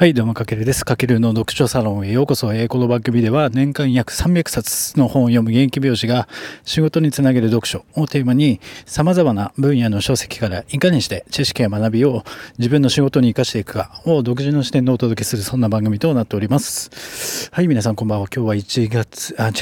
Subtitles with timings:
[0.00, 0.84] はい、どうも、かけるです。
[0.84, 2.52] かけるの読書サロンへようこそ。
[2.68, 6.28] この番組では年間約300冊の本を読む現役美容師が
[6.64, 12.22] 仕事につなげる読書をテーマに様々な分野の書籍からいかにして知識や学びを
[12.58, 17.50] 自分の仕事に活かしていくかを独自の視点でお届けするそんな番組となっております。
[17.50, 18.28] はい、皆さんこんばんは。
[18.32, 19.54] 今日は1月、あ、違う。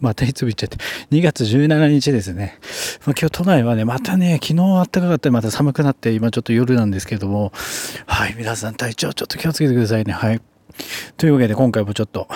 [0.00, 0.78] またいつも言っちゃって。
[1.10, 2.58] 2月17日ですね。
[3.04, 7.52] まあ、今日都内はね、またね、昨日暖かかったりまた寒くなって今ちょっと夜なんですけれども、
[8.06, 10.12] はい、皆さん体調ちょっと気をつけてくださいね。
[10.12, 10.40] はい。
[11.16, 12.28] というわけで今回もちょっと、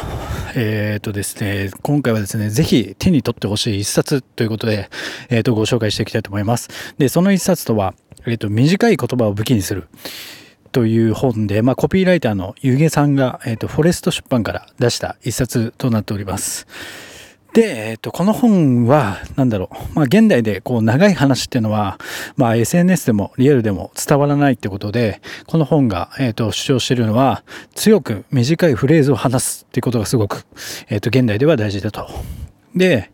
[0.55, 4.91] えっ、ー、とですね、今回はですね、ぜひ手に取ってほしい一冊ということで、
[5.29, 6.69] えっ、ー、と、ご紹介していきたいと思います。
[6.98, 7.95] で、その一冊とは、
[8.27, 9.88] えっ、ー、と、短い言葉を武器にする。
[10.70, 16.66] という本で、まあ、コピーライターのゆげさんが、えっ、と、フォレスト出版から出した一冊となっております。
[17.58, 21.98] で、えっ、と、この本は、何だろう、まあ、現代でこう長い話っていうのは、
[22.36, 27.42] まあ、SNS でもリアルでも伝わらないってことで、この本が、えっ、と、主張してるのは、
[27.74, 30.46] 強く短いフレーズを話すっていうことがすごく、
[30.88, 32.09] えっ、と、現代では大事だと。
[32.76, 33.10] で、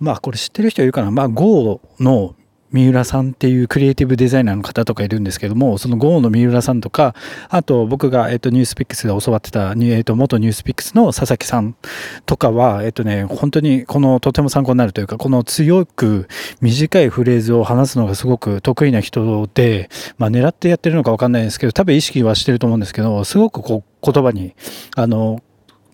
[0.00, 2.34] まあ、これ知ってる人いるかなまあ、Go の
[2.72, 7.14] 三浦さんっていうクリエイティブデザイナーの方とかいるんですけども、その GO の三浦さんとか、
[7.48, 11.76] あと僕が、えっと、ニュースピックスで教わってた、えっと、元ニュースピックスの佐々木さん
[12.24, 16.28] とかは、えっとね、本当にこのとても参考になるというか、この強く
[16.60, 24.54] 短いフレーズを話すのがすごく得意な人で、まあ狙ってやってるのかわかんないですけど、多分意識はしてると思うんですけど、すごくこう言葉に、
[24.96, 25.42] あの、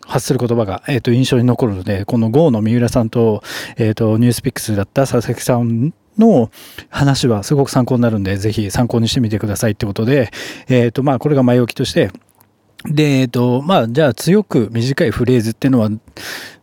[0.08, 3.42] 発する言葉が、えっ、と、印象に残るので、この GO の三浦さんと、
[3.76, 6.50] えっ、と、ニュースピックスだった佐々木さんの
[6.90, 10.30] 話はすごく参考になるんで、ぜひ参考にしてみてくださいってことで、
[10.68, 12.10] えっ、ー、と、まあ、これが前置きとして、
[12.84, 15.90] で、えっ、ー、と、まあ、じゃあ強く短いフレーズっていうのは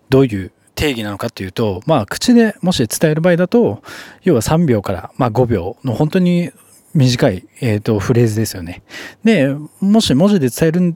[0.09, 3.81] どういう定義なのかっていうと、まあ、口でもし伝える場合だと、
[4.23, 6.51] 要は3秒から、まあ、5秒の本当に
[6.93, 8.83] 短い、えっ、ー、と、フレーズですよね。
[9.23, 10.95] で、もし文字で伝える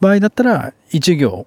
[0.00, 1.46] 場合だったら、1行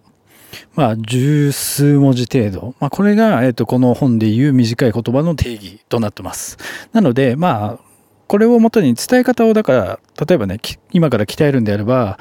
[0.75, 2.75] まあ、十数文字程度。
[2.79, 6.57] まあ、これが、えっ、と、この本でいう短い言葉の定義となってます。
[6.93, 7.85] なので、まあ、
[8.27, 10.59] これをもとに伝え方を、だから、例えばね、
[10.91, 12.19] 今から鍛えるんであれば、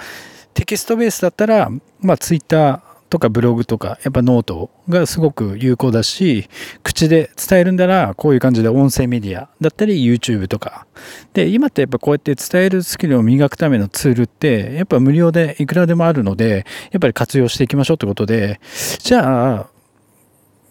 [0.55, 2.81] テキストベースだったら、まあ、ツイッター、
[3.15, 6.49] とかブログとか、やっぱノートがすごく有効だし、
[6.83, 10.89] 口で伝えるんだら、こういう感じで音声メディアだったり YouTube とか。
[11.33, 18.59] で、今ってやっぱこうやって伝えるスキルを磨くためのツールって、やっぱ無料でいくらでもあるので、やっぱり活用していきましょうってことで、
[18.99, 19.69] じゃあ、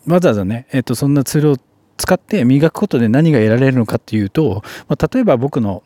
[0.06, 1.58] わざわざね、えっと、そんなツールを
[1.96, 5.82] 使って磨くことで何が得られるのかっていうと、まあ、例えば僕の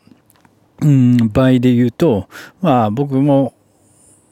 [0.80, 2.28] うん、場合で言うと、
[2.60, 3.54] まあ僕も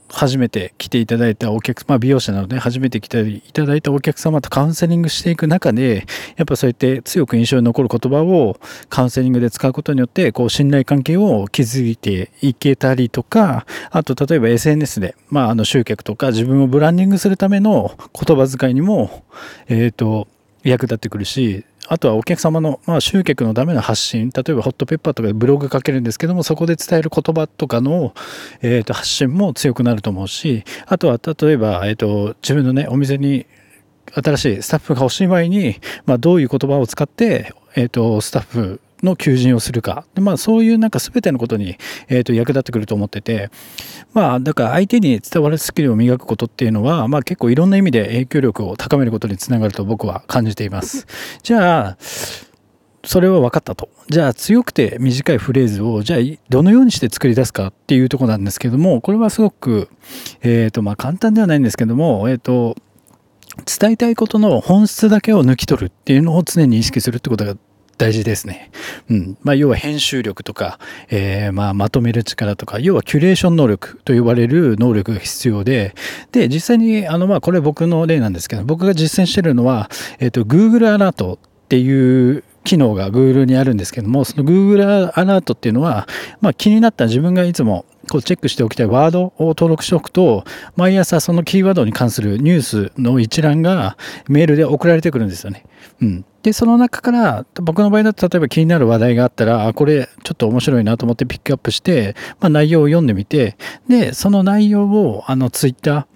[0.08, 6.06] 初めて来ていただいたお客、まあ、美容師なので初めて来ていただいたお客様とカウンセリングしていく中で
[6.36, 8.58] やっぱそうやって強く印象に残る言葉を
[8.88, 19.24] カウンセリングで使うことによってこう信頼関係を築いていけたりとかあと例えば SNS で、まあ、あの集客とか自分をブランディングするための言葉遣いにも、
[19.68, 20.28] えーと
[20.70, 28.14] 役立ってくるしあとはお客様の、まあ、集客のための発信、例えばホットペッパーとかでブログ書けるんですけども、そこで伝える言葉とかの、
[28.62, 33.46] えー、と発信も強くなると思うし、あとは例えば、えー、と自分のね、お店に
[34.14, 40.04] 新しいスタッフが欲しい場合に、まあ、どういう言葉を使って、えー、とスタッフの求人をするか。
[40.14, 41.78] でまあそういうなんか全てのことに、
[42.08, 43.50] えー、と役立ってくると思ってて、
[44.12, 51.06] まあだから相手に伝わるスキルを磨くことっていうのは、まあ結構いろんな意味で影響力を高めることにつながると僕は感じています。
[51.42, 51.98] じゃあ、
[53.06, 53.88] それは分かったと。
[54.10, 59.88] じゃあ強くて短いフレーズを、じゃあどのようにして作り出すかっていうとこなんですけども、これはすごく、
[60.42, 62.76] えっ、ー、とまあ簡単ではないんですけども、えっ、ー、と、
[63.64, 67.56] 伝えたいことの本質だけを抜き取るっていうのを常に意識するってことが
[67.98, 68.70] 大事ですね。
[69.10, 69.38] うん。
[69.42, 75.94] まあ、要は編集力とか、えー、まあ、まとめる力とか、要はキュレーション能力と呼ばれる能力が必要で、
[76.32, 86.06] で、実際に、あの、まあ、これ僕の例なんですけど、僕が実践してるのは、えっ、ー、と、Google アラートっていう機能が Google にあるんですけども、その Google アラートっていうのは、
[86.40, 93.96] まあ、気になった自分がいつもこうチェックしておきたいワードを登録しておくと、毎朝そのキーワードに関するニュースの一覧が
[94.28, 95.64] メールで送られてくるんですよね。
[96.02, 96.24] うん。
[96.42, 103.56] で、その中から、僕の場合だと例えば気になる話題があったら、あ、これちょっと面白いなと思ってピックアップして、まあ内容を読んでみて、
[103.88, 106.15] で、その内容をあのツイッター、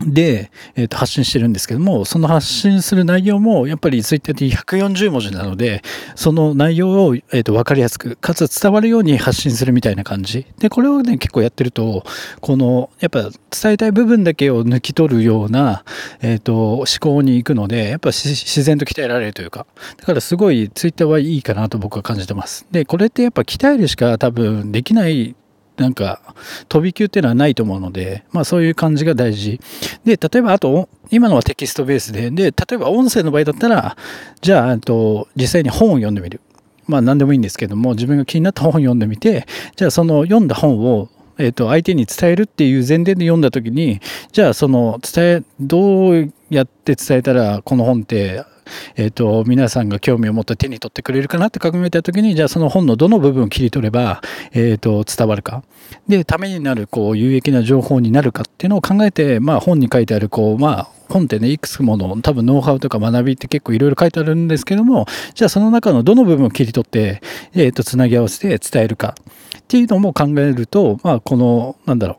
[0.00, 5.82] で、えー、と発信してるんですけども、その発信する内容も、やっぱりツイッターで140文字なので、
[6.14, 10.46] その内容を、えー、と分かりやすく、かつ伝わるように発信するみたいな感じ。
[10.58, 12.04] で、これをね、結構やってると、
[12.40, 15.84] この、やっぱ伝えたい部分だけを抜き取るような、
[16.20, 19.66] えっ、ー、と、思考に行くので、やっぱ自然と鍛えられるというか、
[19.96, 22.66] だからすごいツイッターはいいかなと僕は感じてます。
[22.70, 25.34] で、これってやっぱ鍛えるしか多分できない
[25.76, 26.20] なんか
[26.68, 29.60] 飛び級っていうのはないと思うので、まあそういう感じが大事。
[30.04, 33.96] で、例えばあと、今のはテキストベースで、で、例えば音声の場合だったら、
[34.40, 36.40] じゃあ、と実際に本を読んでみる。
[36.86, 39.46] まあ何でもいいんですけども、自分が気になった本を読んでみて、
[39.76, 41.08] じゃあその読んだ本を
[41.38, 44.00] えっ、と、相手に伝えるっていう前提で読んだ時に、
[44.32, 48.42] じゃあその伝え、どうやって伝えたらこの本って
[48.96, 54.20] えっ、ー、と、皆さんが興味を持って手に取ってくれるかなって考えた時に、じゃあその本のどの部分を切り取れば、
[54.52, 55.62] えっ、ー、と、伝わるか。
[56.08, 67.22] で、ためになる、こう、有益な情報になるかっていうのを考えて、まあ、本に書いてある、こう、まあ、本ってね、いくつもの、多分ノウハウとか学びって結構いろいろ書いてあるんですけども、じゃあその中のどの部分を切り取って、
[67.54, 69.14] えっ、ー、と、つなぎ合わせて伝えるか
[69.58, 72.18] っていうのも考えると、まあ、この、なんだろ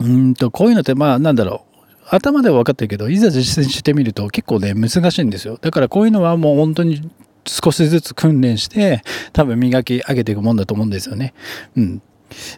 [0.00, 0.04] う。
[0.04, 1.67] うんと、こういうのって、まあ、なんだろう。
[2.10, 7.10] 頭では分かってるけどいざ実践してみると結構ね難しいんですよだからこういうのはもう本当に
[7.46, 9.02] 少しずつ訓練して
[9.32, 11.32] 多分磨き上げていくもんだと思うんですよね。
[11.76, 12.02] うん、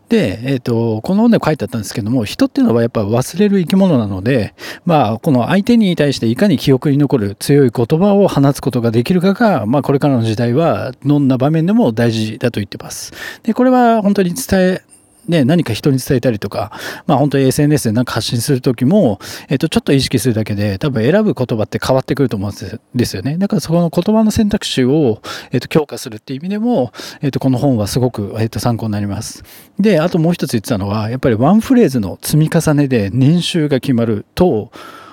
[0.09, 4.55] で、えっ、ー、と、この本で書いてあったんですけども、人っていうのはやっぱ忘れる生き物なので、
[4.85, 13.13] まあ、この相手に対していかに記憶に残る強い言葉を放つことができるかが、まあ、これからの時代はどんな場面でも大事だと言ってます。
[13.43, 14.83] で、これは本当に伝え
[15.29, 16.73] ね、何か人に伝えたりとか、
[17.07, 19.19] まあ本当に SNS で何か発信するときも、
[19.49, 23.37] えっと、ちょっと意識するだけで、多分選ぶ言葉って変わってくると思うんですよね。
[23.39, 25.21] だからそこの言葉の選択肢を、
[25.53, 29.45] えっと、強化するっていう意味でも、えっと、この本はすごく、えっと、参考になります。
[29.79, 34.71] で、あともう一つ言ってたのは、やっぱりワンフレーズの積み重ねで年収が決まると、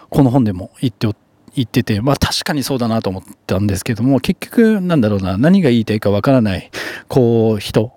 [0.10, 1.08] この本でも言って
[1.56, 6.70] 言ってて、まあ確かにそうだなと思ったんですけども、結局なんだろうな、何が言いたいかわからない、
[7.08, 7.97] こう、人、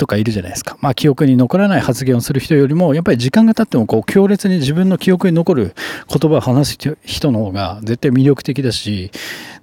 [0.00, 0.76] とかいるじゃないですか。
[0.80, 5.74] まあ記憶に残らない発言をする人よりも、やっぱり時間が経ってもこう強烈に自分の記憶に残る
[6.08, 9.10] 言葉を話す人の方が絶対魅力的だし、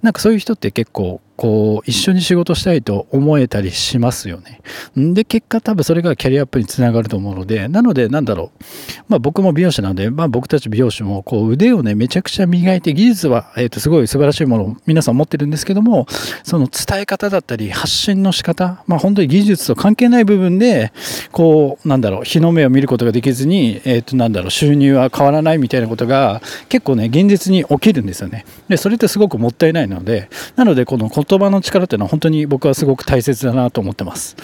[0.02, 4.60] なんかそういう人って結構こう一緒に仕事したいと思えたりしますよね。
[4.96, 8.64] で結果多分それがキャリアアップにつながると思うのでなのでなんだろう
[9.08, 16.08] まあ僕も美容師なんで、まあ、僕たち美容師もこう腕をねめちゃくちゃ磨いて技術は、えー、とすごい素晴らしいものを皆さん持ってるんですけども
[16.42, 20.92] その伝え方だったり発信の仕方まあ本当に技術と関係ない部分で
[21.30, 28.44] こうなんだろう日の目を見ることができずに、えー、となんだろう収入は変わらないみたいなことが結構ね現実に起きるんですよね。
[28.68, 34.36] でそれってすごくもったいないのでなのでこの言葉の力っていうのは本当に僕はすごく大切だなと思ってます。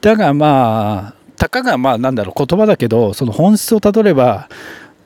[0.00, 4.48] だがまあ、たかがまあなんだろう言葉だけど、その本質をたどれば、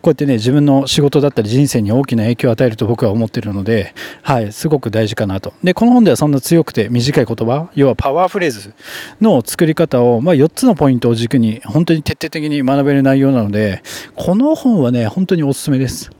[0.02, 5.52] こうやってね、自分の仕事だったり人生に大きな影響を与えると僕は思ってるので、はい、すごく大事かなと。
[5.62, 8.72] で、この本ではそんな強くて短い言葉、要はパワーフレーズ
[9.20, 13.82] の作り方を、まあ、4つのポイントを軸に、本当に徹底的に学べる内容なので、
[14.14, 16.10] この本はね、本当におすすめです。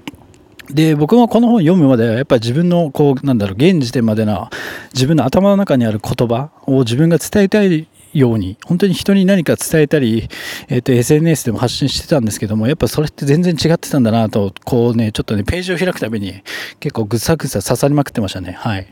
[0.74, 4.48] で、僕もこの本読むまでは、やっぱり自分の、こう、なんだろう、現時点までの
[4.94, 10.28] 自分の頭の中にある言葉を自分が伝えたいように、本当に人に何か伝えたり、
[10.68, 16.42] えっ、ー、と、SNS でも発信してたんですけども、やっぱそれって全然違ってたんだなと、こうね、ちょっとね、ページを開くたびに
[16.80, 18.52] 結構ぐさぐさ刺さりまくってましたね。
[18.58, 18.86] はい。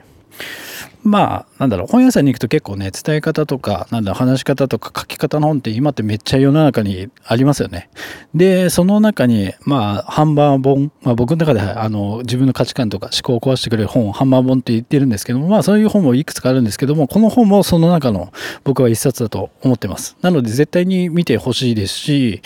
[1.03, 7.89] まあ、なんだろう、本屋さんに行くと結構ね、伝え方とか、なんだ、話し方とか書き方の本って今ってめっちゃ世の中にありますよね。
[8.35, 18.33] で、その中に、まあ、ハンバー本、まあ僕の中で、あの、自分の価値観とか思考を壊してくれる本、ハンバー本って言ってるんですけども、まあそういう本もいくつかあるんですけども、この本もその中の
[18.65, 20.17] 僕は一冊だと思ってます。
[20.23, 22.43] なので絶対に見てほしいですし、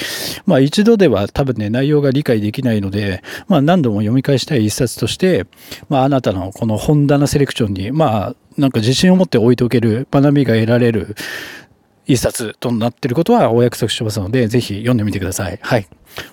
[0.46, 5.46] まあ一度では多分ね、内容が理解できないので、まあ何度も読み返したい一冊として、
[5.88, 11.16] まああなたのこの本棚セレクションに、まあなんか自信を持って置いておける学びが得られる
[12.06, 15.58] 一冊となっていることはお約束しますので、ぜひ読んでみてください。
[15.62, 15.86] はい。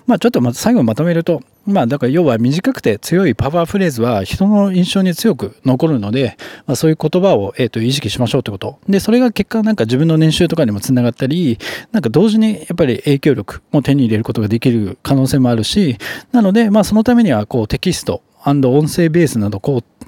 [0.06, 6.36] まあちょっとま最後まとめると、まあだから要は短くて強いパワーフレーズは人の印象に強く残るので、
[6.66, 8.78] まあ、そういう言葉を、えー、と意識しましょうってこと。
[8.88, 11.58] で、それが結果なんか自分の年収とかにもつながったり、
[11.92, 15.96] なんか同時にやっぱり影響力も手に入れることができる可能性もあるし、
[16.32, 19.99] なのでまあそのためにはこうテキスト音声ベースなどこう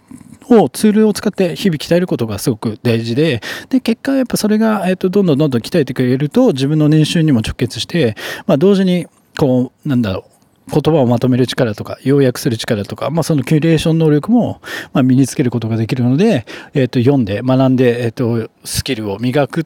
[0.48, 9.06] をツールを使って日々鍛えることがすごく大事で、で、結果やっぱそれが、えっ、と、どんどんどんどん鍛えてくれると自分の年収にも直結して、まあ同時に、
[9.38, 10.32] こう、なんだろう、
[10.70, 14.60] 言葉をまとめる力とか、要約する力とか、まあ、そのキュレーション能力も、
[14.92, 19.64] まあ、身につけることができるので、えっ、と、読んで、学んで、えっ、と、スキルを磨くっ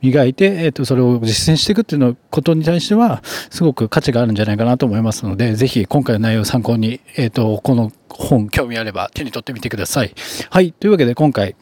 [0.00, 10.14] 磨いて、えー、とそれを実践していくっていうのことに対してはすごく価値があるんじゃないかなと思いますのでぜひ今回の内容を参考に、えー、とこの本興味あれば手に取ってみてください。
[10.50, 10.72] はい。
[10.72, 11.56] というわけで今回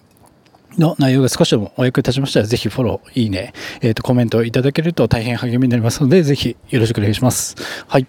[0.79, 7.57] の内容が少しでもお役に立ちましたら、ぜひフォロー、いいね、えっ、ー、と、コメントいただけると大変励みになりますので、ぜひよろしくお願いします。
[7.89, 8.07] はい。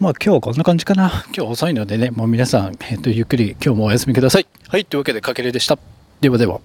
[0.00, 1.24] まあ今日はこんな感じかな。
[1.34, 4.46] 今日遅いのでね、もう皆さん、えっ、と、ゆっくり今日もお休みください。
[4.68, 4.84] はい。
[4.84, 5.78] というわけで、かけるでした。
[6.20, 6.60] ではでは。